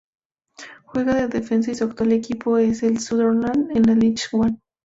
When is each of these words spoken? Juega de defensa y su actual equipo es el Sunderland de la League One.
Juega 0.85 1.13
de 1.13 1.27
defensa 1.27 1.69
y 1.69 1.75
su 1.75 1.83
actual 1.83 2.11
equipo 2.13 2.57
es 2.57 2.81
el 2.81 2.97
Sunderland 2.99 3.67
de 3.71 3.81
la 3.81 3.93
League 3.93 4.15
One. 4.31 4.59